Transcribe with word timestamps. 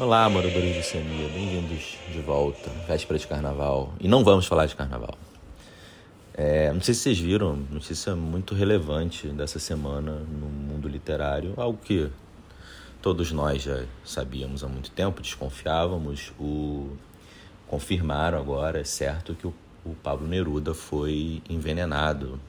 Olá, 0.00 0.26
moradores 0.30 0.74
de 0.74 0.82
Semia, 0.82 1.28
bem-vindos 1.28 1.98
de 2.10 2.20
volta, 2.20 2.70
véspera 2.88 3.18
de 3.18 3.26
carnaval. 3.26 3.92
E 4.00 4.08
não 4.08 4.24
vamos 4.24 4.46
falar 4.46 4.64
de 4.64 4.74
carnaval. 4.74 5.14
É, 6.32 6.72
não 6.72 6.80
sei 6.80 6.94
se 6.94 7.02
vocês 7.02 7.18
viram, 7.18 7.54
notícia 7.70 8.16
muito 8.16 8.54
relevante 8.54 9.26
dessa 9.28 9.58
semana 9.58 10.12
no 10.12 10.46
mundo 10.46 10.88
literário, 10.88 11.52
algo 11.58 11.78
que 11.84 12.08
todos 13.02 13.30
nós 13.30 13.62
já 13.62 13.84
sabíamos 14.02 14.64
há 14.64 14.68
muito 14.68 14.90
tempo, 14.90 15.20
desconfiávamos. 15.20 16.32
O 16.40 16.96
confirmaram 17.66 18.38
agora, 18.38 18.80
é 18.80 18.84
certo 18.84 19.34
que 19.34 19.46
o, 19.46 19.52
o 19.84 19.94
Pablo 20.02 20.26
Neruda 20.26 20.72
foi 20.72 21.42
envenenado. 21.46 22.40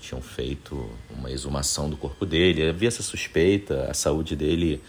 Tinham 0.00 0.22
feito 0.22 0.90
uma 1.10 1.30
exumação 1.30 1.90
do 1.90 1.96
corpo 1.98 2.24
dele, 2.24 2.70
havia 2.70 2.88
essa 2.88 3.02
suspeita, 3.02 3.90
a 3.90 3.92
saúde 3.92 4.34
dele 4.34 4.82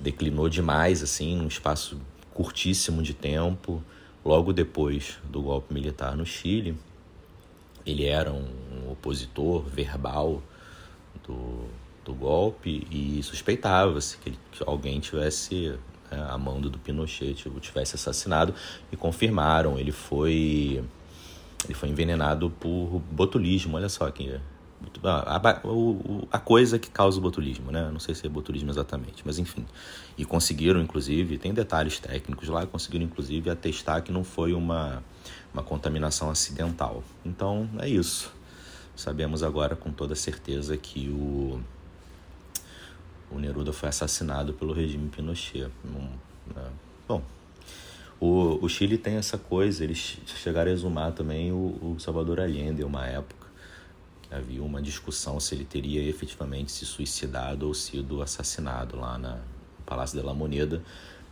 declinou 0.00 0.48
demais, 0.48 1.02
assim, 1.02 1.36
num 1.36 1.48
espaço 1.48 2.00
curtíssimo 2.32 3.02
de 3.02 3.14
tempo, 3.14 3.82
logo 4.24 4.52
depois 4.52 5.18
do 5.24 5.42
golpe 5.42 5.72
militar 5.72 6.16
no 6.16 6.24
Chile. 6.24 6.76
Ele 7.84 8.04
era 8.04 8.30
um 8.32 8.90
opositor 8.90 9.62
verbal 9.62 10.42
do, 11.26 11.64
do 12.04 12.14
golpe 12.14 12.86
e 12.90 13.22
suspeitava-se 13.22 14.18
que, 14.18 14.30
que, 14.30 14.62
alguém 14.66 15.00
tivesse 15.00 15.74
né, 16.10 16.26
a 16.28 16.36
mando 16.36 16.68
do 16.68 16.78
Pinochet 16.78 17.48
o 17.48 17.60
tivesse 17.60 17.94
assassinado 17.94 18.54
e 18.92 18.96
confirmaram. 18.96 19.78
Ele 19.78 19.92
foi 19.92 20.84
ele 21.64 21.74
foi 21.74 21.88
envenenado 21.88 22.50
por 22.50 23.02
botulismo. 23.10 23.76
Olha 23.76 23.88
só 23.88 24.10
que 24.10 24.38
a, 25.02 25.36
a, 26.30 26.38
coisa 26.38 26.78
que 26.78 26.90
causa 26.90 27.18
o 27.18 27.20
botulismo, 27.20 27.70
né? 27.70 27.90
Não 27.92 28.00
sei 28.00 28.14
se 28.14 28.26
é 28.26 28.28
botulismo 28.28 28.70
exatamente, 28.70 29.22
mas 29.24 29.38
enfim. 29.38 29.64
E 30.16 30.24
conseguiram, 30.24 30.80
inclusive, 30.80 31.38
tem 31.38 31.52
detalhes 31.52 31.98
técnicos 31.98 32.48
lá, 32.48 32.66
conseguiram, 32.66 33.04
inclusive, 33.04 33.50
atestar 33.50 34.02
que 34.02 34.12
não 34.12 34.24
foi 34.24 34.52
uma, 34.52 35.02
uma 35.52 35.62
contaminação 35.62 36.30
acidental. 36.30 37.02
Então, 37.24 37.68
é 37.78 37.88
isso. 37.88 38.32
Sabemos 38.94 39.42
agora 39.42 39.76
com 39.76 39.92
toda 39.92 40.14
certeza 40.14 40.76
que 40.76 41.08
o, 41.08 41.60
o 43.30 43.38
Neruda 43.38 43.72
foi 43.72 43.88
assassinado 43.88 44.52
pelo 44.52 44.72
regime 44.72 45.08
Pinochet. 45.08 45.70
né? 46.54 46.70
Bom, 47.06 47.22
o, 48.20 48.64
o 48.64 48.68
Chile 48.68 48.98
tem 48.98 49.14
essa 49.14 49.38
coisa, 49.38 49.84
eles 49.84 50.18
chegaram 50.26 50.70
a 50.70 50.74
exumar 50.74 51.12
também 51.12 51.52
o, 51.52 51.78
o 51.80 51.96
Salvador 52.00 52.40
Allende 52.40 52.82
uma 52.82 53.06
época 53.06 53.37
havia 54.30 54.62
uma 54.62 54.80
discussão 54.82 55.40
se 55.40 55.54
ele 55.54 55.64
teria 55.64 56.02
efetivamente 56.08 56.70
se 56.70 56.84
suicidado 56.84 57.66
ou 57.66 57.74
sido 57.74 58.22
assassinado 58.22 58.96
lá 58.96 59.16
na, 59.16 59.36
no 59.36 59.84
Palácio 59.86 60.18
de 60.18 60.24
la 60.24 60.34
Moneda. 60.34 60.82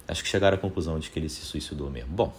Acho 0.09 0.23
que 0.23 0.29
chegaram 0.29 0.57
à 0.57 0.61
conclusão 0.61 0.99
de 0.99 1.11
que 1.11 1.19
ele 1.19 1.29
se 1.29 1.43
suicidou 1.43 1.91
mesmo. 1.91 2.11
Bom, 2.11 2.35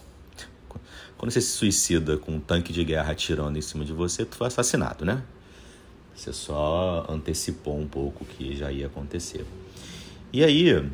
quando 1.16 1.30
você 1.30 1.40
se 1.40 1.52
suicida 1.52 2.16
com 2.16 2.32
um 2.32 2.40
tanque 2.40 2.72
de 2.72 2.84
guerra 2.84 3.12
atirando 3.12 3.56
em 3.56 3.62
cima 3.62 3.84
de 3.84 3.92
você, 3.92 4.24
tu 4.24 4.36
foi 4.36 4.46
assassinado, 4.46 5.04
né? 5.04 5.22
Você 6.14 6.32
só 6.32 7.06
antecipou 7.08 7.78
um 7.78 7.86
pouco 7.86 8.24
o 8.24 8.26
que 8.26 8.56
já 8.56 8.72
ia 8.72 8.86
acontecer. 8.86 9.46
E 10.32 10.42
aí, 10.42 10.90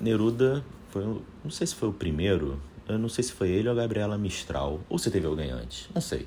Neruda 0.00 0.64
foi, 0.90 1.04
não 1.44 1.50
sei 1.50 1.66
se 1.66 1.74
foi 1.74 1.90
o 1.90 1.92
primeiro, 1.92 2.58
eu 2.88 2.98
não 2.98 3.08
sei 3.08 3.24
se 3.24 3.32
foi 3.32 3.50
ele 3.50 3.68
ou 3.68 3.74
a 3.74 3.76
Gabriela 3.76 4.16
Mistral, 4.16 4.80
ou 4.88 4.98
se 4.98 5.10
teve 5.10 5.26
alguém 5.26 5.50
antes, 5.50 5.88
não 5.94 6.00
sei 6.00 6.26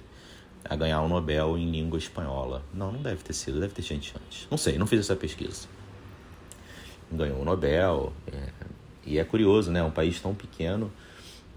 a 0.65 0.75
ganhar 0.75 1.02
um 1.02 1.07
Nobel 1.07 1.57
em 1.57 1.69
língua 1.69 1.97
espanhola. 1.97 2.63
Não, 2.73 2.91
não 2.91 3.02
deve 3.02 3.23
ter 3.23 3.33
sido, 3.33 3.59
deve 3.59 3.73
ter 3.73 3.81
gente 3.81 4.13
antes. 4.15 4.47
Não 4.49 4.57
sei, 4.57 4.77
não 4.77 4.85
fiz 4.88 4.99
essa 4.99 5.15
pesquisa. 5.15 5.67
Ganhou 7.11 7.41
o 7.41 7.45
Nobel. 7.45 8.14
É, 8.31 8.49
e 9.05 9.17
é 9.17 9.23
curioso, 9.23 9.71
né? 9.71 9.81
Um 9.83 9.92
país 9.92 10.20
tão 10.20 10.36
pequeno 10.36 10.92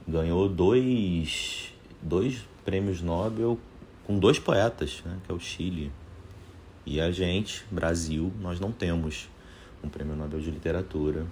ganhou 0.06 0.48
dois, 0.48 1.72
dois 2.00 2.46
prêmios 2.64 3.00
Nobel 3.00 3.58
com 4.04 4.18
dois 4.18 4.38
poetas, 4.38 5.02
né? 5.04 5.18
que 5.24 5.32
é 5.32 5.34
o 5.34 5.40
Chile. 5.40 5.92
E 6.84 7.00
a 7.00 7.10
gente, 7.10 7.64
Brasil, 7.70 8.32
nós 8.40 8.58
não 8.58 8.72
temos 8.72 9.28
um 9.82 9.88
prêmio 9.88 10.16
Nobel 10.16 10.40
de 10.40 10.50
literatura. 10.50 11.24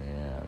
É, 0.00 0.42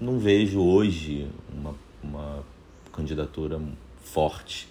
não 0.00 0.18
vejo 0.18 0.60
hoje 0.60 1.28
uma, 1.52 1.74
uma 2.02 2.44
candidatura 2.92 3.60
forte 4.00 4.68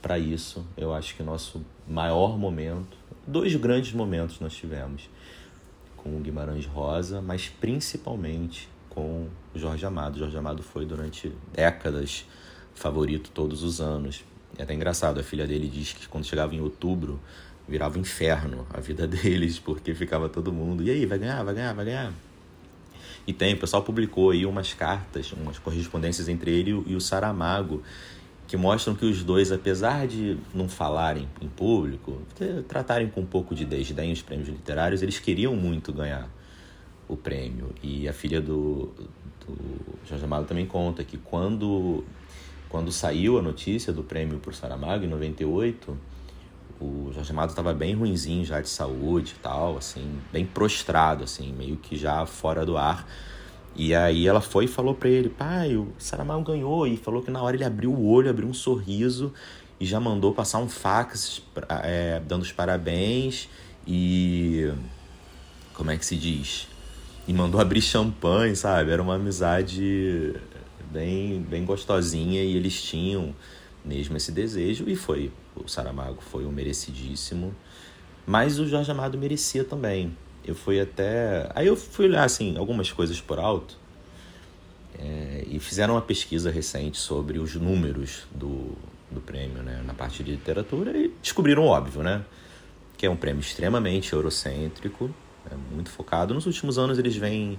para 0.00 0.18
isso. 0.18 0.64
Eu 0.76 0.94
acho 0.94 1.14
que 1.14 1.22
o 1.22 1.24
nosso 1.24 1.64
maior 1.88 2.38
momento, 2.38 2.96
dois 3.26 3.54
grandes 3.56 3.92
momentos 3.92 4.40
nós 4.40 4.54
tivemos 4.54 5.08
com 5.96 6.16
o 6.16 6.20
Guimarães 6.20 6.66
Rosa, 6.66 7.20
mas 7.20 7.48
principalmente 7.48 8.68
com 8.88 9.28
o 9.54 9.58
Jorge 9.58 9.84
Amado. 9.84 10.18
Jorge 10.18 10.36
Amado 10.36 10.62
foi 10.62 10.86
durante 10.86 11.32
décadas 11.52 12.24
favorito 12.74 13.30
todos 13.32 13.62
os 13.62 13.80
anos. 13.80 14.24
É 14.58 14.62
até 14.62 14.74
engraçado, 14.74 15.20
a 15.20 15.22
filha 15.22 15.46
dele 15.46 15.68
diz 15.68 15.92
que 15.92 16.08
quando 16.08 16.24
chegava 16.24 16.54
em 16.54 16.60
outubro 16.60 17.20
virava 17.68 17.96
um 17.98 18.00
inferno 18.00 18.66
a 18.72 18.80
vida 18.80 19.06
deles, 19.08 19.58
porque 19.58 19.94
ficava 19.94 20.28
todo 20.28 20.52
mundo, 20.52 20.82
e 20.82 20.90
aí, 20.90 21.06
vai 21.06 21.18
ganhar, 21.18 21.42
vai 21.44 21.54
ganhar, 21.54 21.72
vai 21.72 21.84
ganhar. 21.84 22.12
E 23.26 23.32
tem, 23.32 23.54
o 23.54 23.58
pessoal 23.58 23.82
publicou 23.82 24.30
aí 24.30 24.44
umas 24.44 24.74
cartas, 24.74 25.32
umas 25.32 25.58
correspondências 25.58 26.28
entre 26.28 26.50
ele 26.50 26.70
e 26.86 26.96
o 26.96 27.00
Saramago, 27.00 27.82
que 28.50 28.56
mostram 28.56 28.96
que 28.96 29.06
os 29.06 29.22
dois, 29.22 29.52
apesar 29.52 30.08
de 30.08 30.36
não 30.52 30.68
falarem 30.68 31.28
em 31.40 31.46
público, 31.48 32.20
tratarem 32.66 33.08
com 33.08 33.20
um 33.20 33.26
pouco 33.26 33.54
de 33.54 33.64
desdém 33.64 34.10
os 34.10 34.22
prêmios 34.22 34.48
literários, 34.48 35.02
eles 35.02 35.20
queriam 35.20 35.54
muito 35.54 35.92
ganhar 35.92 36.28
o 37.06 37.16
prêmio. 37.16 37.70
E 37.80 38.08
a 38.08 38.12
filha 38.12 38.40
do, 38.40 38.90
do 39.46 39.56
Jorge 40.04 40.24
Amado 40.24 40.46
também 40.46 40.66
conta 40.66 41.04
que 41.04 41.16
quando, 41.16 42.02
quando 42.68 42.90
saiu 42.90 43.38
a 43.38 43.42
notícia 43.42 43.92
do 43.92 44.02
prêmio 44.02 44.40
por 44.40 44.52
Saramago, 44.52 45.04
em 45.04 45.08
98, 45.08 45.96
o 46.80 47.12
Jorge 47.14 47.30
Amado 47.30 47.50
estava 47.50 47.72
bem 47.72 47.94
ruinzinho 47.94 48.44
já 48.44 48.60
de 48.60 48.68
saúde 48.68 49.36
e 49.38 49.40
tal, 49.40 49.78
assim, 49.78 50.18
bem 50.32 50.44
prostrado, 50.44 51.22
assim, 51.22 51.52
meio 51.52 51.76
que 51.76 51.96
já 51.96 52.26
fora 52.26 52.66
do 52.66 52.76
ar. 52.76 53.06
E 53.74 53.94
aí 53.94 54.26
ela 54.26 54.40
foi 54.40 54.64
e 54.64 54.68
falou 54.68 54.94
para 54.94 55.08
ele, 55.08 55.28
pai, 55.28 55.76
o 55.76 55.92
Saramago 55.98 56.42
ganhou. 56.42 56.86
E 56.86 56.96
falou 56.96 57.22
que 57.22 57.30
na 57.30 57.42
hora 57.42 57.56
ele 57.56 57.64
abriu 57.64 57.92
o 57.92 58.06
olho, 58.06 58.28
abriu 58.28 58.48
um 58.48 58.54
sorriso 58.54 59.32
e 59.78 59.86
já 59.86 59.98
mandou 59.98 60.34
passar 60.34 60.58
um 60.58 60.68
fax 60.68 61.42
é, 61.82 62.20
dando 62.26 62.42
os 62.42 62.52
parabéns 62.52 63.48
e... 63.86 64.70
Como 65.72 65.90
é 65.90 65.96
que 65.96 66.04
se 66.04 66.14
diz? 66.16 66.68
E 67.26 67.32
mandou 67.32 67.58
abrir 67.58 67.80
champanhe, 67.80 68.54
sabe? 68.54 68.90
Era 68.90 69.00
uma 69.00 69.14
amizade 69.14 70.34
bem, 70.90 71.40
bem 71.40 71.64
gostosinha 71.64 72.42
e 72.42 72.54
eles 72.54 72.82
tinham 72.82 73.34
mesmo 73.82 74.14
esse 74.16 74.30
desejo 74.30 74.84
e 74.88 74.94
foi. 74.94 75.32
O 75.56 75.66
Saramago 75.66 76.20
foi 76.20 76.44
um 76.44 76.52
merecidíssimo. 76.52 77.54
Mas 78.26 78.58
o 78.58 78.66
Jorge 78.66 78.90
Amado 78.90 79.16
merecia 79.16 79.64
também 79.64 80.14
eu 80.44 80.54
fui 80.54 80.80
até. 80.80 81.50
Aí 81.54 81.66
eu 81.66 81.76
fui 81.76 82.06
olhar 82.06 82.24
assim, 82.24 82.56
algumas 82.56 82.90
coisas 82.90 83.20
por 83.20 83.38
alto. 83.38 83.78
É, 84.98 85.44
e 85.46 85.58
fizeram 85.58 85.94
uma 85.94 86.02
pesquisa 86.02 86.50
recente 86.50 86.98
sobre 86.98 87.38
os 87.38 87.54
números 87.54 88.26
do, 88.30 88.76
do 89.10 89.20
prêmio 89.20 89.62
né, 89.62 89.82
na 89.86 89.94
parte 89.94 90.22
de 90.22 90.32
literatura 90.32 90.96
e 90.96 91.08
descobriram 91.22 91.64
óbvio, 91.64 92.02
né? 92.02 92.24
Que 92.98 93.06
é 93.06 93.10
um 93.10 93.16
prêmio 93.16 93.40
extremamente 93.40 94.12
eurocêntrico, 94.12 95.10
é 95.50 95.54
muito 95.72 95.90
focado. 95.90 96.34
Nos 96.34 96.46
últimos 96.46 96.78
anos 96.78 96.98
eles 96.98 97.16
vêm, 97.16 97.58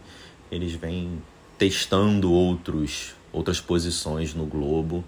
eles 0.51 0.73
vêm 0.73 1.21
testando 1.57 2.31
outros, 2.31 3.15
outras 3.31 3.59
posições 3.59 4.35
no 4.35 4.45
globo 4.45 5.03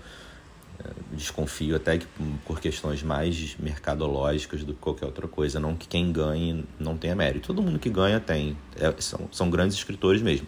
desconfio 1.15 1.75
até 1.75 1.97
que 1.97 2.07
por 2.45 2.59
questões 2.59 3.03
mais 3.03 3.55
mercadológicas 3.57 4.63
do 4.63 4.73
que 4.73 4.79
qualquer 4.79 5.05
outra 5.05 5.27
coisa, 5.27 5.59
não 5.59 5.75
que 5.75 5.87
quem 5.87 6.11
ganhe 6.11 6.65
não 6.79 6.97
tenha 6.97 7.15
mérito. 7.15 7.47
Todo 7.47 7.61
mundo 7.61 7.79
que 7.79 7.89
ganha 7.89 8.19
tem, 8.19 8.57
é, 8.75 8.93
são, 8.99 9.27
são 9.31 9.49
grandes 9.49 9.77
escritores 9.77 10.21
mesmo. 10.21 10.47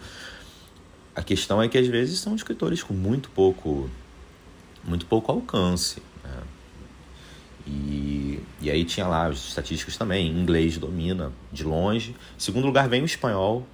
A 1.16 1.24
questão 1.24 1.62
é 1.62 1.68
que 1.68 1.78
às 1.78 1.88
vezes 1.88 2.20
são 2.20 2.36
escritores 2.36 2.84
com 2.84 2.94
muito 2.94 3.30
pouco, 3.30 3.90
muito 4.84 5.06
pouco 5.06 5.32
alcance. 5.32 6.02
Né? 6.24 6.44
E, 7.68 8.40
e 8.62 8.70
aí 8.70 8.84
tinha 8.84 9.08
lá 9.08 9.28
as 9.28 9.38
estatísticas 9.38 9.96
também, 9.96 10.28
inglês 10.28 10.78
domina 10.78 11.32
de 11.52 11.64
longe. 11.64 12.12
Em 12.36 12.40
segundo 12.40 12.66
lugar 12.66 12.90
vem 12.90 13.02
o 13.02 13.06
espanhol, 13.06 13.66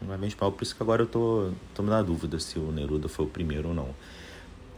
não 0.00 0.14
é 0.14 0.16
bem 0.16 0.28
espanhol, 0.28 0.52
por 0.52 0.62
isso 0.62 0.74
que 0.74 0.82
agora 0.82 1.02
eu 1.02 1.06
tô, 1.06 1.50
tô 1.74 1.82
me 1.82 1.90
na 1.90 2.00
dúvida 2.02 2.38
se 2.38 2.58
o 2.58 2.72
Neruda 2.72 3.08
foi 3.08 3.26
o 3.26 3.28
primeiro 3.28 3.68
ou 3.68 3.74
não. 3.74 3.94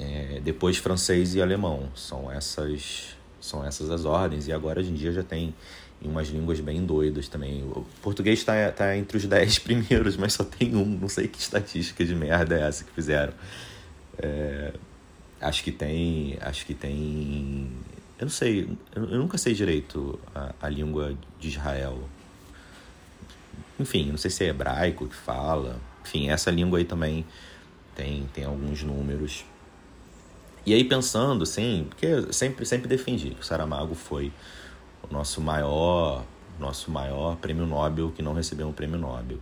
É, 0.00 0.41
depois 0.43 0.79
francês 0.79 1.35
e 1.35 1.43
alemão. 1.43 1.91
São 1.94 2.32
essas, 2.32 3.17
são 3.38 3.64
essas 3.64 3.91
as 3.91 4.06
ordens. 4.06 4.49
E 4.49 4.52
agora, 4.52 4.81
hoje 4.81 4.91
em 4.91 4.94
dia, 4.94 5.12
já 5.12 5.23
tem 5.23 5.55
umas 6.02 6.29
línguas 6.29 6.58
bem 6.58 6.85
doidas 6.85 7.29
também. 7.29 7.62
O 7.62 7.85
português 8.00 8.38
está 8.38 8.73
tá 8.73 8.97
entre 8.97 9.19
os 9.19 9.26
dez 9.29 9.58
primeiros, 9.58 10.17
mas 10.17 10.32
só 10.32 10.44
tem 10.44 10.75
um. 10.75 10.87
Não 10.87 11.08
sei 11.08 11.29
que 11.29 11.38
estatística 11.38 12.02
de 12.02 12.14
merda 12.14 12.58
é 12.58 12.62
essa 12.62 12.82
que 12.82 12.93
fizeram. 12.93 13.35
É, 14.19 14.73
acho 15.38 15.62
que 15.62 15.70
tem. 15.70 16.38
Acho 16.41 16.64
que 16.64 16.73
tem. 16.73 17.70
Eu 18.19 18.25
não 18.25 18.32
sei. 18.32 18.70
Eu, 18.94 19.05
eu 19.05 19.19
nunca 19.19 19.37
sei 19.37 19.52
direito 19.52 20.19
a, 20.35 20.55
a 20.62 20.69
língua 20.70 21.14
de 21.38 21.49
Israel. 21.49 22.08
enfim, 23.79 24.11
não 24.11 24.17
sei 24.17 24.31
se 24.31 24.44
é 24.44 24.49
hebraico 24.49 25.06
que 25.06 25.14
fala. 25.14 25.79
Enfim, 26.06 26.31
essa 26.31 26.50
língua 26.50 26.79
aí 26.79 26.85
também 26.87 27.26
tem, 27.94 28.26
tem 28.32 28.44
alguns 28.44 28.82
números. 28.82 29.44
E 30.64 30.74
aí 30.74 30.84
pensando, 30.84 31.42
assim, 31.44 31.86
porque 31.88 32.06
eu 32.06 32.32
sempre, 32.32 32.66
sempre 32.66 32.88
defendi 32.88 33.30
que 33.30 33.40
o 33.40 33.44
Saramago 33.44 33.94
foi 33.94 34.32
o 35.08 35.12
nosso 35.12 35.40
maior, 35.40 36.24
nosso 36.58 36.90
maior 36.90 37.36
prêmio 37.36 37.66
Nobel 37.66 38.12
que 38.14 38.22
não 38.22 38.34
recebeu 38.34 38.68
um 38.68 38.72
prêmio 38.72 38.98
Nobel. 38.98 39.38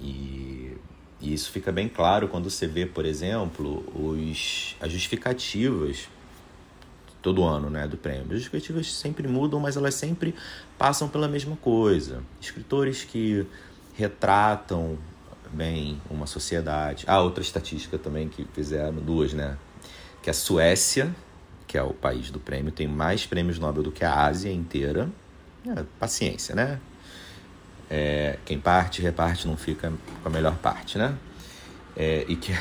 E, 0.00 0.76
e 1.20 1.32
isso 1.32 1.50
fica 1.50 1.72
bem 1.72 1.88
claro 1.88 2.28
quando 2.28 2.50
você 2.50 2.66
vê, 2.66 2.84
por 2.86 3.04
exemplo, 3.04 3.84
os, 3.94 4.76
as 4.80 4.92
justificativas 4.92 6.08
todo 7.22 7.44
ano 7.44 7.68
né, 7.70 7.86
do 7.86 7.96
prêmio. 7.96 8.24
As 8.24 8.42
justificativas 8.42 8.92
sempre 8.92 9.26
mudam, 9.28 9.60
mas 9.60 9.76
elas 9.76 9.94
sempre 9.94 10.34
passam 10.78 11.08
pela 11.08 11.28
mesma 11.28 11.56
coisa. 11.56 12.22
Escritores 12.40 13.04
que 13.04 13.46
retratam 13.94 14.98
bem 15.52 16.00
uma 16.10 16.26
sociedade. 16.26 17.04
Ah, 17.06 17.20
outra 17.20 17.42
estatística 17.42 17.98
também 17.98 18.28
que 18.28 18.46
fizeram, 18.54 18.94
duas, 18.94 19.32
né? 19.32 19.56
Que 20.22 20.30
a 20.30 20.34
Suécia, 20.34 21.14
que 21.66 21.78
é 21.78 21.82
o 21.82 21.94
país 21.94 22.30
do 22.30 22.38
prêmio, 22.38 22.72
tem 22.72 22.86
mais 22.88 23.26
prêmios 23.26 23.58
Nobel 23.58 23.82
do 23.82 23.92
que 23.92 24.04
a 24.04 24.26
Ásia 24.26 24.52
inteira. 24.52 25.08
É, 25.66 25.84
paciência, 25.98 26.54
né? 26.54 26.80
É, 27.88 28.38
quem 28.44 28.58
parte, 28.58 29.02
reparte, 29.02 29.46
não 29.46 29.56
fica 29.56 29.92
com 30.22 30.28
a 30.28 30.30
melhor 30.30 30.56
parte, 30.56 30.96
né? 30.96 31.14
É, 31.96 32.24
e, 32.28 32.36
que, 32.36 32.56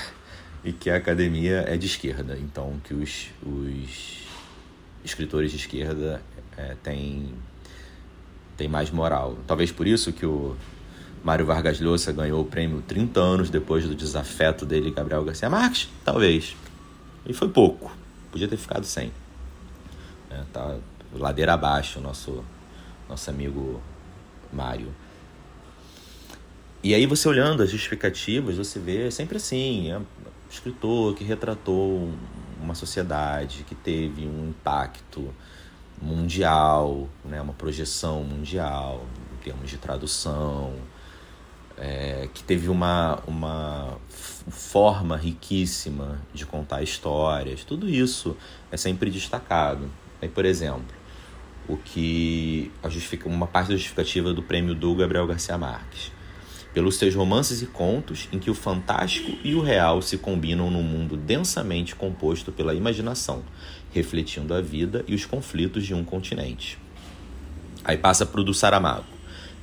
e 0.63 0.73
que 0.73 0.89
a 0.89 0.95
academia 0.95 1.65
é 1.67 1.77
de 1.77 1.85
esquerda, 1.85 2.37
então 2.41 2.79
que 2.83 2.93
os, 2.93 3.29
os 3.43 4.27
escritores 5.03 5.51
de 5.51 5.57
esquerda 5.57 6.21
é, 6.57 6.75
têm, 6.83 7.33
mais 8.69 8.91
moral. 8.91 9.37
Talvez 9.47 9.71
por 9.71 9.87
isso 9.87 10.11
que 10.11 10.25
o 10.25 10.55
Mário 11.23 11.45
Vargas 11.45 11.79
Llosa 11.79 12.11
ganhou 12.11 12.41
o 12.41 12.45
prêmio 12.45 12.83
30 12.85 13.19
anos 13.19 13.49
depois 13.49 13.85
do 13.85 13.95
desafeto 13.95 14.65
dele, 14.65 14.91
Gabriel 14.91 15.23
Garcia 15.23 15.49
Marques? 15.49 15.87
Talvez. 16.03 16.55
E 17.25 17.33
foi 17.33 17.49
pouco. 17.49 17.91
Podia 18.31 18.47
ter 18.47 18.57
ficado 18.57 18.85
sem. 18.85 19.11
É, 20.29 20.43
tá 20.53 20.77
ladeira 21.13 21.53
abaixo, 21.53 21.99
nosso, 21.99 22.43
nosso 23.07 23.29
amigo 23.29 23.81
Mário. 24.51 24.93
E 26.81 26.93
aí 26.93 27.05
você 27.05 27.27
olhando 27.27 27.61
as 27.61 27.71
justificativas, 27.71 28.55
você 28.55 28.79
vê 28.79 29.11
sempre 29.11 29.37
assim, 29.37 29.91
é 29.91 29.97
um 29.97 30.05
escritor 30.49 31.13
que 31.13 31.23
retratou 31.23 32.09
uma 32.61 32.73
sociedade 32.73 33.65
que 33.67 33.75
teve 33.75 34.25
um 34.25 34.49
impacto 34.49 35.33
mundial, 36.01 37.09
né, 37.25 37.41
uma 37.41 37.53
projeção 37.53 38.23
mundial 38.23 39.05
em 39.33 39.43
termos 39.43 39.69
de 39.69 39.77
tradução, 39.77 40.73
é, 41.79 42.27
que 42.33 42.43
teve 42.43 42.67
uma, 42.69 43.19
uma 43.25 43.97
forma 44.49 45.15
riquíssima 45.15 46.19
de 46.33 46.45
contar 46.45 46.83
histórias, 46.83 47.63
tudo 47.63 47.89
isso 47.89 48.35
é 48.71 48.77
sempre 48.77 49.09
destacado. 49.09 49.89
Aí, 50.21 50.27
por 50.27 50.45
exemplo, 50.45 50.93
o 51.67 51.77
que 51.77 52.71
uma 53.25 53.47
parte 53.47 53.69
da 53.69 53.75
justificativa 53.75 54.33
do 54.33 54.43
prêmio 54.43 54.75
do 54.75 54.93
Gabriel 54.93 55.25
Garcia 55.25 55.57
Marques, 55.57 56.11
pelos 56.73 56.97
seus 56.97 57.15
romances 57.15 57.61
e 57.61 57.65
contos 57.65 58.27
em 58.31 58.37
que 58.37 58.51
o 58.51 58.53
fantástico 58.53 59.37
e 59.43 59.55
o 59.55 59.61
real 59.61 60.01
se 60.01 60.17
combinam 60.17 60.69
num 60.69 60.83
mundo 60.83 61.15
densamente 61.15 61.95
composto 61.95 62.51
pela 62.51 62.75
imaginação, 62.75 63.43
refletindo 63.91 64.53
a 64.53 64.61
vida 64.61 65.03
e 65.07 65.15
os 65.15 65.25
conflitos 65.25 65.85
de 65.85 65.93
um 65.93 66.03
continente. 66.03 66.77
Aí 67.83 67.97
passa 67.97 68.25
para 68.25 68.41
o 68.41 68.43
do 68.43 68.53
Saramago 68.53 69.18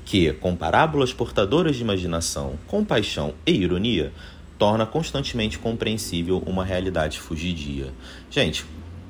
que, 0.07 0.33
com 0.35 0.55
parábolas 0.55 1.13
portadoras 1.13 1.77
de 1.77 1.83
imaginação, 1.83 2.57
compaixão 2.69 3.35
e 3.45 3.51
ironia, 3.51 4.13
torna 4.57 4.87
constantemente 4.87 5.59
compreensível 5.59 6.43
uma 6.47 6.65
realidade 6.65 7.19
fugidia. 7.19 7.93
Gente, 8.31 8.65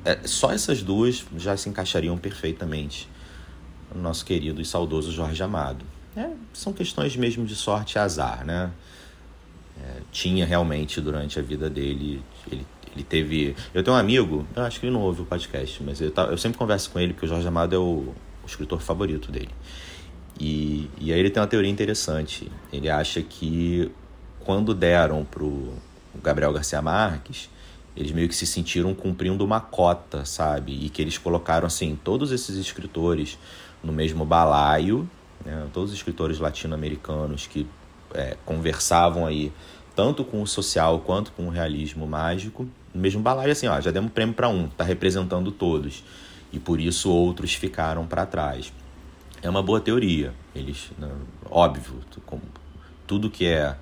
é, 0.04 0.18
só 0.24 0.50
essas 0.50 0.82
duas 0.82 1.24
já 1.36 1.54
se 1.56 1.68
encaixariam 1.68 2.16
perfeitamente 2.16 3.08
no 3.94 4.00
nosso 4.00 4.24
querido 4.24 4.60
e 4.60 4.64
saudoso 4.64 5.12
Jorge 5.12 5.42
Amado. 5.42 5.84
É, 6.16 6.30
são 6.54 6.72
questões 6.72 7.14
mesmo 7.14 7.44
de 7.44 7.54
sorte 7.54 7.96
e 7.96 7.98
azar, 7.98 8.44
né? 8.44 8.72
É, 9.78 10.00
tinha 10.10 10.46
realmente 10.46 10.98
durante 10.98 11.38
a 11.38 11.42
vida 11.42 11.68
dele, 11.68 12.22
ele, 12.50 12.66
ele 12.94 13.04
teve. 13.04 13.54
Eu 13.74 13.84
tenho 13.84 13.94
um 13.94 14.00
amigo, 14.00 14.46
eu 14.56 14.62
acho 14.62 14.80
que 14.80 14.86
ele 14.86 14.94
não 14.94 15.02
ouve 15.02 15.20
o 15.20 15.26
podcast, 15.26 15.82
mas 15.82 16.00
eu, 16.00 16.10
eu 16.30 16.38
sempre 16.38 16.56
converso 16.56 16.90
com 16.90 16.98
ele 16.98 17.12
porque 17.12 17.26
o 17.26 17.28
Jorge 17.28 17.46
Amado 17.46 17.76
é 17.76 17.78
o, 17.78 18.14
o 18.42 18.46
escritor 18.46 18.80
favorito 18.80 19.30
dele. 19.30 19.50
E, 20.38 20.90
e 20.98 21.12
aí 21.12 21.18
ele 21.18 21.30
tem 21.30 21.40
uma 21.40 21.46
teoria 21.46 21.70
interessante. 21.70 22.50
Ele 22.72 22.88
acha 22.88 23.22
que 23.22 23.90
quando 24.40 24.74
deram 24.74 25.24
pro 25.24 25.72
Gabriel 26.22 26.52
Garcia 26.52 26.80
Marques, 26.82 27.48
eles 27.96 28.12
meio 28.12 28.28
que 28.28 28.34
se 28.34 28.46
sentiram 28.46 28.94
cumprindo 28.94 29.44
uma 29.44 29.60
cota, 29.60 30.24
sabe? 30.24 30.72
E 30.84 30.90
que 30.90 31.00
eles 31.00 31.16
colocaram, 31.16 31.66
assim, 31.66 31.98
todos 32.04 32.30
esses 32.30 32.56
escritores 32.56 33.38
no 33.82 33.92
mesmo 33.92 34.24
balaio, 34.24 35.08
né? 35.44 35.66
todos 35.72 35.90
os 35.90 35.96
escritores 35.96 36.38
latino-americanos 36.38 37.46
que 37.46 37.66
é, 38.14 38.36
conversavam 38.44 39.26
aí 39.26 39.52
tanto 39.94 40.24
com 40.24 40.42
o 40.42 40.46
social 40.46 41.00
quanto 41.00 41.32
com 41.32 41.46
o 41.46 41.48
realismo 41.48 42.06
mágico, 42.06 42.68
no 42.92 43.00
mesmo 43.00 43.22
balaio, 43.22 43.50
assim, 43.50 43.66
ó, 43.66 43.80
já 43.80 43.90
demos 43.90 44.12
prêmio 44.12 44.34
para 44.34 44.48
um, 44.48 44.68
tá 44.68 44.84
representando 44.84 45.50
todos. 45.50 46.04
E 46.52 46.58
por 46.58 46.80
isso 46.80 47.10
outros 47.10 47.54
ficaram 47.54 48.06
para 48.06 48.26
trás 48.26 48.72
é 49.46 49.50
uma 49.50 49.62
boa 49.62 49.80
teoria. 49.80 50.34
Eles, 50.54 50.90
né, 50.98 51.08
óbvio, 51.48 51.94
tudo 53.06 53.30
que 53.30 53.46
é 53.46 53.76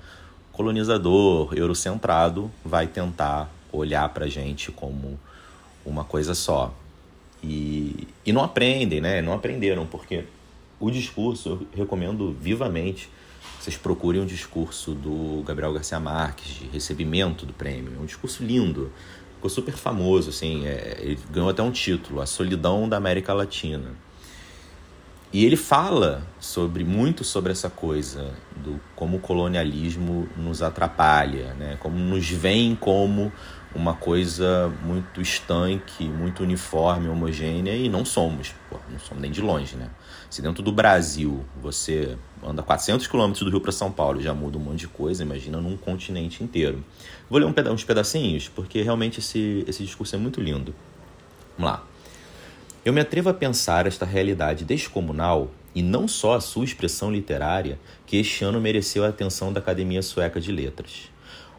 colonizador, 0.52 1.54
eurocentrado, 1.56 2.50
vai 2.64 2.86
tentar 2.86 3.50
olhar 3.72 4.08
para 4.10 4.26
a 4.26 4.28
gente 4.28 4.70
como 4.70 5.18
uma 5.84 6.04
coisa 6.04 6.34
só. 6.34 6.72
E, 7.42 8.06
e 8.24 8.32
não 8.32 8.44
aprendem, 8.44 9.00
né? 9.00 9.20
Não 9.20 9.32
aprenderam, 9.32 9.86
porque 9.86 10.24
o 10.78 10.90
discurso, 10.90 11.48
eu 11.48 11.66
recomendo 11.74 12.36
vivamente 12.40 13.10
vocês 13.60 13.78
procurem 13.78 14.20
um 14.20 14.26
discurso 14.26 14.92
do 14.92 15.42
Gabriel 15.42 15.72
Garcia 15.72 15.98
Marques 15.98 16.54
de 16.54 16.66
recebimento 16.66 17.46
do 17.46 17.54
prêmio. 17.54 17.94
É 17.96 18.02
um 18.02 18.04
discurso 18.04 18.44
lindo, 18.44 18.92
ficou 19.36 19.48
super 19.48 19.72
famoso, 19.72 20.28
assim, 20.28 20.66
é, 20.66 20.98
ele 21.00 21.18
ganhou 21.30 21.48
até 21.48 21.62
um 21.62 21.70
título, 21.70 22.20
A 22.20 22.26
Solidão 22.26 22.86
da 22.86 22.98
América 22.98 23.32
Latina. 23.32 23.92
E 25.34 25.44
ele 25.44 25.56
fala 25.56 26.24
sobre 26.38 26.84
muito 26.84 27.24
sobre 27.24 27.50
essa 27.50 27.68
coisa 27.68 28.32
do 28.54 28.78
como 28.94 29.16
o 29.16 29.20
colonialismo 29.20 30.28
nos 30.36 30.62
atrapalha, 30.62 31.54
né? 31.54 31.76
Como 31.80 31.98
nos 31.98 32.30
vem 32.30 32.76
como 32.76 33.32
uma 33.74 33.94
coisa 33.94 34.72
muito 34.84 35.20
estanque, 35.20 36.04
muito 36.04 36.44
uniforme, 36.44 37.08
homogênea 37.08 37.74
e 37.74 37.88
não 37.88 38.04
somos, 38.04 38.54
pô, 38.70 38.78
não 38.88 39.00
somos 39.00 39.20
nem 39.20 39.32
de 39.32 39.40
longe, 39.40 39.74
né? 39.74 39.90
Se 40.30 40.40
dentro 40.40 40.62
do 40.62 40.70
Brasil 40.70 41.44
você 41.60 42.16
anda 42.40 42.62
400 42.62 43.04
quilômetros 43.08 43.42
do 43.42 43.50
Rio 43.50 43.60
para 43.60 43.72
São 43.72 43.90
Paulo 43.90 44.22
já 44.22 44.32
muda 44.32 44.56
um 44.56 44.60
monte 44.60 44.78
de 44.78 44.88
coisa, 44.88 45.24
imagina 45.24 45.60
num 45.60 45.76
continente 45.76 46.44
inteiro. 46.44 46.84
Vou 47.28 47.40
ler 47.40 47.46
um 47.46 47.52
peda 47.52 47.72
uns 47.72 47.82
pedacinhos 47.82 48.48
porque 48.48 48.82
realmente 48.82 49.18
esse, 49.18 49.64
esse 49.66 49.82
discurso 49.82 50.14
é 50.14 50.18
muito 50.20 50.40
lindo. 50.40 50.72
Vamos 51.58 51.72
lá. 51.72 51.93
Eu 52.84 52.92
me 52.92 53.00
atrevo 53.00 53.30
a 53.30 53.34
pensar 53.34 53.86
esta 53.86 54.04
realidade 54.04 54.62
descomunal, 54.62 55.50
e 55.74 55.82
não 55.82 56.06
só 56.06 56.34
a 56.34 56.40
sua 56.40 56.66
expressão 56.66 57.10
literária, 57.10 57.78
que 58.04 58.18
este 58.18 58.44
ano 58.44 58.60
mereceu 58.60 59.04
a 59.04 59.08
atenção 59.08 59.50
da 59.50 59.58
Academia 59.58 60.02
Sueca 60.02 60.38
de 60.38 60.52
Letras. 60.52 61.10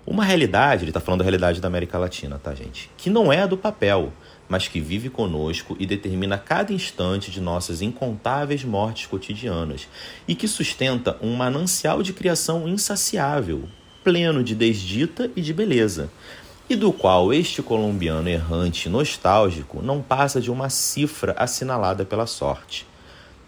Uma 0.05 0.23
realidade, 0.23 0.83
ele 0.83 0.91
está 0.91 0.99
falando 0.99 1.21
da 1.21 1.23
realidade 1.23 1.59
da 1.59 1.67
América 1.67 1.97
Latina, 1.97 2.37
tá, 2.37 2.53
gente? 2.53 2.91
Que 2.95 3.09
não 3.09 3.33
é 3.33 3.41
a 3.41 3.47
do 3.47 3.57
papel, 3.57 4.13
mas 4.47 4.67
que 4.67 4.79
vive 4.79 5.09
conosco 5.09 5.75
e 5.79 5.87
determina 5.87 6.37
cada 6.37 6.71
instante 6.71 7.31
de 7.31 7.41
nossas 7.41 7.81
incontáveis 7.81 8.63
mortes 8.63 9.07
cotidianas, 9.07 9.87
e 10.27 10.35
que 10.35 10.47
sustenta 10.47 11.17
um 11.23 11.33
manancial 11.35 12.03
de 12.03 12.13
criação 12.13 12.67
insaciável, 12.67 13.63
pleno 14.03 14.43
de 14.43 14.53
desdita 14.53 15.31
e 15.35 15.41
de 15.41 15.51
beleza, 15.51 16.11
e 16.67 16.75
do 16.75 16.91
qual 16.91 17.31
este 17.31 17.61
colombiano 17.61 18.27
errante 18.27 18.89
nostálgico 18.89 19.83
não 19.83 20.01
passa 20.01 20.41
de 20.41 20.49
uma 20.49 20.69
cifra 20.69 21.35
assinalada 21.37 22.03
pela 22.03 22.25
sorte. 22.25 22.87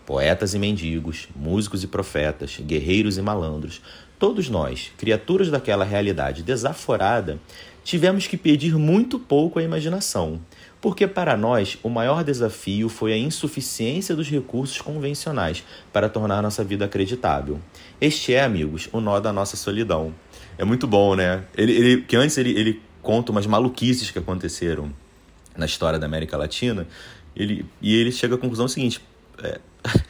Poetas 0.06 0.54
e 0.54 0.60
mendigos, 0.60 1.28
músicos 1.36 1.84
e 1.84 1.88
profetas, 1.88 2.58
guerreiros 2.62 3.18
e 3.18 3.22
malandros, 3.22 3.82
todos 4.20 4.50
nós, 4.50 4.92
criaturas 4.98 5.50
daquela 5.50 5.84
realidade 5.84 6.44
desaforada, 6.44 7.40
tivemos 7.84 8.28
que 8.28 8.38
pedir 8.38 8.76
muito 8.78 9.18
pouco 9.18 9.58
à 9.58 9.64
imaginação, 9.64 10.40
porque 10.80 11.08
para 11.08 11.36
nós 11.36 11.78
o 11.82 11.90
maior 11.90 12.24
desafio 12.24 12.88
foi 12.88 13.14
a 13.14 13.18
insuficiência 13.18 14.16
dos 14.16 14.30
recursos 14.30 14.80
convencionais 14.80 15.64
para 15.92 16.08
tornar 16.08 16.44
nossa 16.44 16.64
vida 16.64 16.86
acreditável. 16.86 17.60
Este 18.00 18.34
é, 18.34 18.44
amigos, 18.44 18.88
o 18.92 19.02
nó 19.02 19.20
da 19.20 19.34
nossa 19.34 19.58
solidão. 19.58 20.14
É 20.58 20.64
muito 20.64 20.86
bom, 20.86 21.16
né? 21.16 21.44
Ele, 21.56 21.72
ele 21.74 22.02
que 22.02 22.16
antes 22.16 22.38
ele, 22.38 22.52
ele 22.52 22.87
conta 23.08 23.32
umas 23.32 23.48
maluquices 23.48 24.12
que 24.12 24.20
aconteceram 24.20 24.92
na 25.56 25.66
história 25.66 25.98
da 25.98 26.06
América 26.06 26.36
Latina, 26.36 26.86
ele, 27.34 27.66
e 27.82 27.96
ele 27.96 28.12
chega 28.12 28.36
à 28.36 28.38
conclusão 28.38 28.68
seguinte: 28.68 29.00
é, 29.42 29.62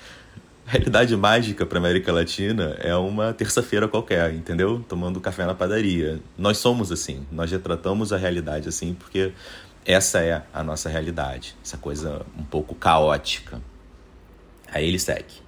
realidade 0.66 1.16
mágica 1.16 1.64
para 1.64 1.78
América 1.78 2.12
Latina 2.12 2.76
é 2.80 2.96
uma 2.96 3.36
terça-feira 3.36 3.88
qualquer, 3.88 4.34
entendeu? 4.34 4.84
Tomando 4.90 5.22
café 5.22 5.46
na 5.46 5.54
padaria. 5.54 6.20
Nós 6.36 6.58
somos 6.58 6.92
assim, 6.92 7.24
nós 7.32 7.52
retratamos 7.52 8.12
a 8.12 8.18
realidade 8.18 8.68
assim 8.68 8.96
porque 8.96 9.32
essa 9.86 10.20
é 10.24 10.42
a 10.52 10.64
nossa 10.64 10.90
realidade, 10.90 11.56
essa 11.64 11.78
coisa 11.78 12.26
um 12.36 12.44
pouco 12.44 12.74
caótica. 12.74 13.62
Aí 14.74 14.88
ele 14.88 14.98
segue. 14.98 15.46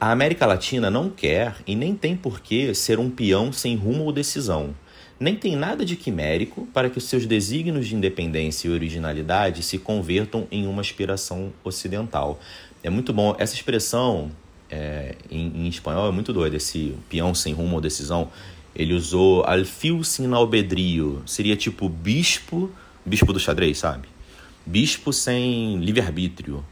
A 0.00 0.10
América 0.10 0.44
Latina 0.44 0.90
não 0.90 1.10
quer 1.10 1.54
e 1.64 1.76
nem 1.76 1.94
tem 1.94 2.16
por 2.16 2.40
que 2.40 2.74
ser 2.74 2.98
um 2.98 3.08
peão 3.08 3.52
sem 3.52 3.76
rumo 3.76 4.02
ou 4.02 4.12
decisão. 4.12 4.74
Nem 5.18 5.34
tem 5.34 5.56
nada 5.56 5.84
de 5.84 5.96
quimérico 5.96 6.68
para 6.74 6.90
que 6.90 6.98
os 6.98 7.04
seus 7.04 7.24
desígnios 7.24 7.88
de 7.88 7.94
independência 7.94 8.68
e 8.68 8.70
originalidade 8.70 9.62
se 9.62 9.78
convertam 9.78 10.46
em 10.50 10.66
uma 10.66 10.82
aspiração 10.82 11.52
ocidental. 11.64 12.38
É 12.82 12.90
muito 12.90 13.12
bom. 13.14 13.34
Essa 13.38 13.54
expressão 13.54 14.30
é, 14.70 15.14
em, 15.30 15.64
em, 15.64 15.68
espanhol 15.68 16.08
é 16.08 16.12
muito 16.12 16.34
doida. 16.34 16.56
Esse 16.56 16.94
peão 17.08 17.34
sem 17.34 17.54
rumo 17.54 17.76
ou 17.76 17.80
decisão. 17.80 18.30
Ele 18.74 18.92
usou 18.92 19.42
alfil 19.44 20.04
sin 20.04 20.30
albedrio. 20.32 21.22
Seria 21.24 21.56
tipo 21.56 21.88
bispo, 21.88 22.70
bispo 23.04 23.32
do 23.32 23.40
xadrez, 23.40 23.78
sabe? 23.78 24.06
Bispo 24.66 25.14
sem 25.14 25.78
livre-arbítrio. 25.78 26.62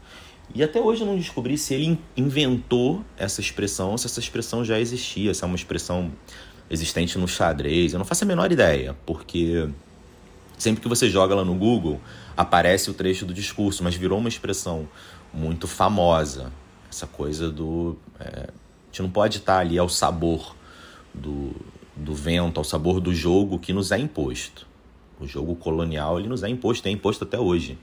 E 0.53 0.61
até 0.61 0.79
hoje 0.79 1.01
eu 1.01 1.07
não 1.07 1.17
descobri 1.17 1.57
se 1.57 1.73
ele 1.73 1.97
inventou 2.15 3.03
essa 3.17 3.41
expressão 3.41 3.97
se 3.97 4.05
essa 4.05 4.19
expressão 4.19 4.63
já 4.63 4.79
existia, 4.79 5.33
se 5.33 5.43
é 5.43 5.47
uma 5.47 5.55
expressão 5.55 6.11
existente 6.69 7.17
no 7.17 7.27
xadrez. 7.27 7.93
Eu 7.93 7.99
não 7.99 8.05
faço 8.05 8.23
a 8.23 8.27
menor 8.27 8.51
ideia, 8.51 8.95
porque 9.05 9.67
sempre 10.57 10.81
que 10.81 10.87
você 10.87 11.09
joga 11.09 11.35
lá 11.35 11.43
no 11.43 11.55
Google, 11.55 11.99
aparece 12.35 12.89
o 12.89 12.93
trecho 12.93 13.25
do 13.25 13.33
discurso, 13.33 13.83
mas 13.83 13.95
virou 13.95 14.19
uma 14.19 14.29
expressão 14.29 14.87
muito 15.33 15.67
famosa. 15.67 16.51
Essa 16.89 17.07
coisa 17.07 17.49
do. 17.49 17.97
É, 18.19 18.49
a 18.49 18.87
gente 18.91 19.01
não 19.01 19.09
pode 19.09 19.37
estar 19.37 19.59
ali 19.59 19.77
ao 19.77 19.89
sabor 19.89 20.55
do, 21.13 21.51
do 21.95 22.13
vento, 22.13 22.57
ao 22.57 22.63
sabor 22.63 22.99
do 22.99 23.13
jogo 23.13 23.59
que 23.59 23.73
nos 23.73 23.91
é 23.91 23.97
imposto. 23.97 24.65
O 25.19 25.27
jogo 25.27 25.55
colonial 25.55 26.19
ele 26.19 26.27
nos 26.27 26.43
é 26.43 26.49
imposto, 26.49 26.87
é 26.87 26.91
imposto 26.91 27.23
até 27.23 27.39
hoje. 27.39 27.77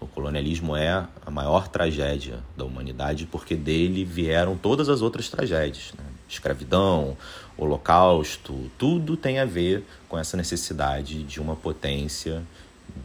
O 0.00 0.06
colonialismo 0.06 0.76
é 0.76 1.06
a 1.24 1.30
maior 1.30 1.68
tragédia 1.68 2.40
da 2.56 2.64
humanidade 2.64 3.26
porque 3.26 3.54
dele 3.56 4.04
vieram 4.04 4.56
todas 4.56 4.88
as 4.88 5.00
outras 5.00 5.28
tragédias. 5.28 5.92
Né? 5.96 6.04
Escravidão, 6.28 7.16
holocausto, 7.56 8.70
tudo 8.78 9.16
tem 9.16 9.38
a 9.38 9.44
ver 9.44 9.84
com 10.08 10.18
essa 10.18 10.36
necessidade 10.36 11.22
de 11.22 11.40
uma 11.40 11.54
potência 11.54 12.42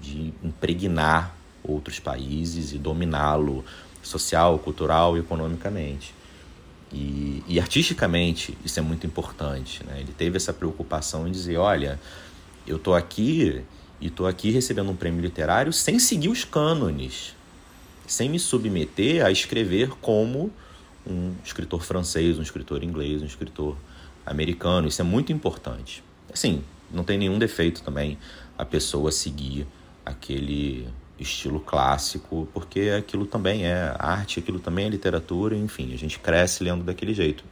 de 0.01 0.33
impregnar 0.43 1.35
outros 1.63 1.99
países 1.99 2.73
e 2.73 2.77
dominá-lo 2.77 3.63
social, 4.01 4.57
cultural 4.59 5.17
e 5.17 5.19
economicamente. 5.19 6.13
E, 6.91 7.43
e, 7.47 7.59
artisticamente 7.59 8.57
isso 8.65 8.79
é 8.79 8.81
muito 8.81 9.05
importante. 9.05 9.83
Né? 9.85 9.99
Ele 9.99 10.13
teve 10.17 10.37
essa 10.37 10.51
preocupação 10.51 11.27
em 11.27 11.31
dizer: 11.31 11.57
olha, 11.57 11.99
eu 12.65 12.77
estou 12.77 12.95
aqui 12.95 13.61
e 14.01 14.07
estou 14.07 14.25
aqui 14.25 14.49
recebendo 14.49 14.89
um 14.89 14.95
prêmio 14.95 15.21
literário 15.21 15.71
sem 15.71 15.99
seguir 15.99 16.29
os 16.29 16.43
cânones, 16.43 17.35
sem 18.07 18.27
me 18.27 18.39
submeter 18.39 19.23
a 19.23 19.31
escrever 19.31 19.89
como 20.01 20.51
um 21.05 21.33
escritor 21.43 21.81
francês, 21.81 22.37
um 22.37 22.41
escritor 22.41 22.83
inglês, 22.83 23.21
um 23.21 23.25
escritor 23.25 23.77
americano. 24.25 24.87
Isso 24.87 25.01
é 25.01 25.05
muito 25.05 25.31
importante. 25.31 26.03
Assim, 26.31 26.63
não 26.91 27.03
tem 27.03 27.17
nenhum 27.17 27.39
defeito 27.39 27.81
também 27.81 28.17
a 28.57 28.65
pessoa 28.65 29.11
seguir 29.11 29.65
aquele 30.05 30.87
estilo 31.19 31.59
clássico, 31.59 32.47
porque 32.53 32.91
aquilo 32.97 33.25
também 33.25 33.65
é 33.65 33.95
arte, 33.99 34.39
aquilo 34.39 34.59
também 34.59 34.85
é 34.85 34.89
literatura, 34.89 35.55
enfim, 35.55 35.93
a 35.93 35.97
gente 35.97 36.19
cresce 36.19 36.63
lendo 36.63 36.83
daquele 36.83 37.13
jeito. 37.13 37.43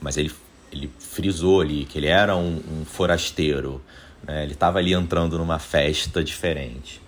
Mas 0.00 0.16
ele, 0.16 0.32
ele 0.72 0.90
frisou 0.98 1.60
ali 1.60 1.84
que 1.84 1.98
ele 1.98 2.06
era 2.06 2.36
um, 2.36 2.62
um 2.70 2.84
forasteiro, 2.84 3.80
né? 4.22 4.44
ele 4.44 4.52
estava 4.52 4.78
ali 4.78 4.92
entrando 4.92 5.38
numa 5.38 5.58
festa 5.58 6.22
diferente. 6.22 7.00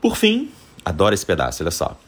Por 0.00 0.16
fim, 0.16 0.50
adoro 0.84 1.14
esse 1.14 1.24
pedaço, 1.24 1.62
olha 1.62 1.70
só. 1.70 1.98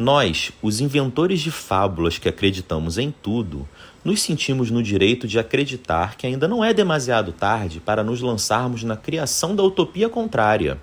Nós, 0.00 0.50
os 0.62 0.80
inventores 0.80 1.42
de 1.42 1.50
fábulas 1.50 2.16
que 2.16 2.26
acreditamos 2.26 2.96
em 2.96 3.10
tudo, 3.10 3.68
nos 4.02 4.22
sentimos 4.22 4.70
no 4.70 4.82
direito 4.82 5.28
de 5.28 5.38
acreditar 5.38 6.16
que 6.16 6.26
ainda 6.26 6.48
não 6.48 6.64
é 6.64 6.72
demasiado 6.72 7.32
tarde 7.32 7.80
para 7.80 8.02
nos 8.02 8.22
lançarmos 8.22 8.82
na 8.82 8.96
criação 8.96 9.54
da 9.54 9.62
utopia 9.62 10.08
contrária. 10.08 10.80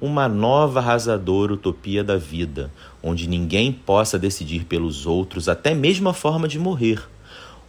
Uma 0.00 0.26
nova 0.26 0.80
arrasadora 0.80 1.52
utopia 1.52 2.02
da 2.02 2.16
vida, 2.16 2.72
onde 3.02 3.28
ninguém 3.28 3.70
possa 3.70 4.18
decidir 4.18 4.64
pelos 4.64 5.04
outros 5.04 5.46
até 5.46 5.74
mesmo 5.74 6.08
a 6.08 6.14
forma 6.14 6.48
de 6.48 6.58
morrer, 6.58 7.06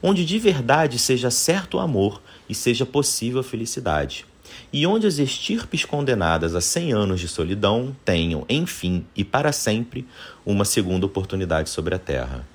onde 0.02 0.24
de 0.24 0.40
verdade 0.40 0.98
seja 0.98 1.30
certo 1.30 1.76
o 1.76 1.80
amor 1.82 2.22
e 2.48 2.56
seja 2.56 2.86
possível 2.86 3.42
a 3.42 3.44
felicidade 3.44 4.26
e 4.72 4.86
onde 4.86 5.08
as 5.08 5.18
estirpes 5.18 5.86
condenadas 5.86 6.56
a 6.56 6.62
100 6.62 6.94
anos 6.94 7.20
de 7.20 7.28
solidão 7.28 7.96
tenham, 8.06 8.46
enfim 8.50 9.06
e 9.16 9.24
para 9.24 9.52
sempre, 9.52 10.08
uma 10.46 10.66
segunda 10.66 11.06
oportunidade 11.06 11.70
sobre 11.70 11.96
a 11.96 12.00
terra. 12.00 12.46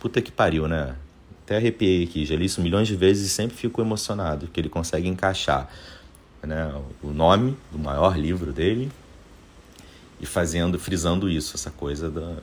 Puta 0.00 0.20
que 0.22 0.30
pariu, 0.30 0.68
né? 0.68 0.94
Até 1.44 1.56
arrepiei 1.56 2.04
aqui, 2.04 2.26
já 2.26 2.36
li 2.36 2.44
isso 2.44 2.60
milhões 2.60 2.86
de 2.86 2.94
vezes 2.94 3.26
e 3.26 3.30
sempre 3.30 3.56
fico 3.56 3.80
emocionado 3.80 4.48
que 4.48 4.60
ele 4.60 4.68
consegue 4.68 5.08
encaixar 5.08 5.68
né, 6.42 6.72
o 7.02 7.08
nome 7.08 7.56
do 7.72 7.78
maior 7.78 8.18
livro 8.18 8.52
dele 8.52 8.90
e 10.20 10.26
fazendo, 10.26 10.78
frisando 10.78 11.28
isso, 11.28 11.56
essa 11.56 11.70
coisa 11.70 12.10
da, 12.10 12.36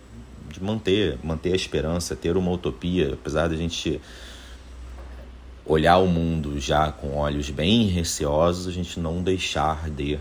de 0.50 0.64
manter, 0.64 1.18
manter 1.24 1.54
a 1.54 1.56
esperança, 1.56 2.16
ter 2.16 2.38
uma 2.38 2.52
utopia, 2.52 3.14
apesar 3.14 3.48
da 3.48 3.56
gente 3.56 4.02
olhar 5.66 5.98
o 5.98 6.08
mundo 6.08 6.60
já 6.60 6.92
com 6.92 7.16
olhos 7.16 7.50
bem 7.50 7.88
receosos, 7.88 8.68
a 8.68 8.72
gente 8.72 9.00
não 9.00 9.24
deixar 9.24 9.90
de 9.90 10.20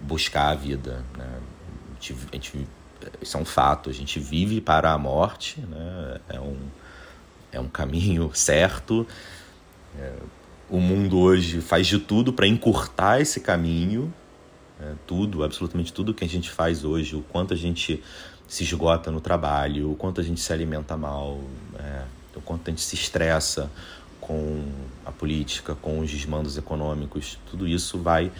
buscar 0.00 0.50
a 0.50 0.54
vida. 0.54 1.04
Né? 1.16 1.40
A 1.90 1.94
gente, 1.94 2.16
a 2.30 2.36
gente, 2.36 2.68
isso 3.22 3.36
é 3.36 3.40
um 3.40 3.44
fato, 3.44 3.88
a 3.88 3.92
gente 3.92 4.20
vive 4.20 4.60
para 4.60 4.92
a 4.92 4.98
morte, 4.98 5.60
né? 5.60 6.20
é, 6.28 6.40
um, 6.40 6.56
é 7.50 7.58
um 7.58 7.68
caminho 7.68 8.30
certo. 8.34 9.06
É, 9.98 10.12
o 10.68 10.78
mundo 10.78 11.18
hoje 11.18 11.62
faz 11.62 11.86
de 11.86 11.98
tudo 11.98 12.32
para 12.32 12.46
encurtar 12.46 13.20
esse 13.20 13.40
caminho, 13.40 14.12
é, 14.78 14.92
tudo, 15.06 15.42
absolutamente 15.42 15.92
tudo 15.92 16.12
que 16.12 16.24
a 16.24 16.28
gente 16.28 16.50
faz 16.50 16.84
hoje, 16.84 17.16
o 17.16 17.22
quanto 17.22 17.54
a 17.54 17.56
gente 17.56 18.02
se 18.46 18.64
esgota 18.64 19.10
no 19.10 19.20
trabalho, 19.20 19.90
o 19.90 19.94
quanto 19.94 20.20
a 20.20 20.24
gente 20.24 20.40
se 20.40 20.52
alimenta 20.52 20.96
mal, 20.96 21.40
é, 21.78 22.02
o 22.36 22.40
quanto 22.40 22.68
a 22.68 22.70
gente 22.70 22.82
se 22.82 22.94
estressa, 22.94 23.70
com 24.28 24.62
a 25.06 25.10
política, 25.10 25.74
com 25.74 26.00
os 26.00 26.10
desmandos 26.10 26.58
econômicos, 26.58 27.38
tudo 27.50 27.66
isso 27.66 27.98
vai 27.98 28.30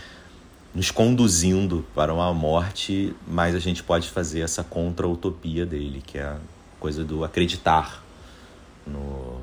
nos 0.74 0.90
conduzindo 0.90 1.84
para 1.94 2.12
uma 2.12 2.32
morte, 2.34 3.16
mas 3.26 3.54
a 3.54 3.58
gente 3.58 3.82
pode 3.82 4.10
fazer 4.10 4.40
essa 4.40 4.62
contra-utopia 4.62 5.64
dele, 5.64 6.02
que 6.06 6.18
é 6.18 6.24
a 6.24 6.36
coisa 6.78 7.02
do 7.02 7.24
acreditar 7.24 8.04
no, 8.86 9.40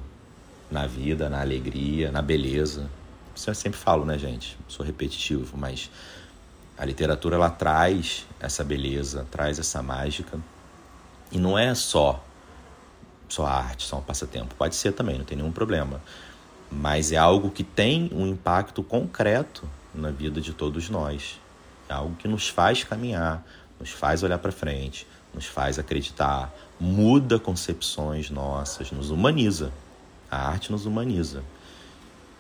na 0.70 0.86
vida, 0.86 1.28
na 1.30 1.42
alegria, 1.42 2.12
na 2.12 2.22
beleza. 2.22 2.88
Isso 3.36 3.50
eu 3.50 3.56
sempre 3.56 3.80
falo, 3.80 4.06
né, 4.06 4.16
gente? 4.20 4.56
Sou 4.68 4.86
repetitivo, 4.86 5.58
mas 5.58 5.90
a 6.78 6.86
literatura 6.86 7.38
ela 7.38 7.50
traz 7.50 8.24
essa 8.40 8.64
beleza, 8.64 9.26
traz 9.32 9.58
essa 9.58 9.82
mágica. 9.82 10.40
E 11.32 11.40
não 11.40 11.58
é 11.58 11.74
só 11.74 12.24
só 13.28 13.48
arte, 13.48 13.88
só 13.88 13.98
um 13.98 14.02
passatempo. 14.02 14.54
Pode 14.54 14.76
ser 14.76 14.92
também, 14.92 15.18
não 15.18 15.26
tem 15.26 15.36
nenhum 15.36 15.52
problema 15.52 16.00
mas 16.72 17.12
é 17.12 17.18
algo 17.18 17.50
que 17.50 17.64
tem 17.64 18.10
um 18.14 18.28
impacto 18.28 18.84
concreto 18.84 19.68
na 19.94 20.12
vida 20.12 20.42
de 20.42 20.54
todos 20.54 20.90
nós. 20.90 21.40
É 21.88 21.94
algo 21.94 22.16
que 22.16 22.28
nos 22.28 22.50
faz 22.50 22.84
caminhar, 22.84 23.46
nos 23.80 23.92
faz 23.92 24.24
olhar 24.24 24.40
para 24.40 24.52
frente, 24.52 25.08
nos 25.34 25.46
faz 25.46 25.78
acreditar, 25.78 26.54
muda 26.80 27.38
concepções 27.40 28.30
nossas, 28.30 28.92
nos 28.92 29.12
humaniza. 29.12 29.72
A 30.30 30.50
arte 30.50 30.72
nos 30.72 30.86
humaniza. 30.86 31.44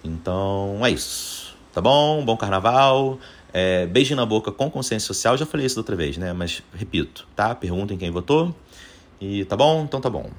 Então 0.04 0.80
é 0.84 0.90
isso. 0.90 1.56
Tá 1.72 1.82
bom? 1.82 2.24
Bom 2.26 2.36
carnaval. 2.36 3.20
É, 3.54 3.86
beijo 3.86 4.16
na 4.16 4.26
boca 4.26 4.52
com 4.52 4.70
consciência 4.70 5.08
social. 5.08 5.38
Já 5.38 5.46
falei 5.46 5.66
isso 5.66 5.76
da 5.76 5.82
outra 5.82 5.96
vez, 5.96 6.18
né? 6.18 6.34
Mas 6.34 6.62
repito, 6.74 7.28
tá? 7.36 7.54
Perguntem 7.56 7.98
quem 7.98 8.12
votou. 8.12 8.54
E 9.22 9.46
tá 9.46 9.56
bom? 9.56 9.84
Então 9.84 10.02
tá 10.02 10.10
bom. 10.10 10.30